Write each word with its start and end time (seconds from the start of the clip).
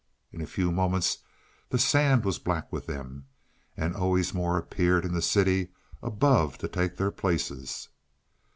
In 0.31 0.41
a 0.41 0.47
few 0.47 0.71
moments 0.71 1.19
the 1.69 1.77
sand 1.77 2.25
was 2.25 2.39
black 2.39 2.73
with 2.73 2.87
them, 2.87 3.27
and 3.77 3.95
always 3.95 4.33
more 4.33 4.57
appeared 4.57 5.05
in 5.05 5.13
the 5.13 5.21
city 5.21 5.69
above 6.01 6.57
to 6.57 6.67
take 6.67 6.97
their 6.97 7.11
places. 7.11 7.87